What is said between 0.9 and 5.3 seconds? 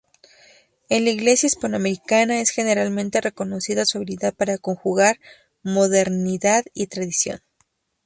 la iglesia hispanoamericana es generalmente reconocida su habilidad para conjugar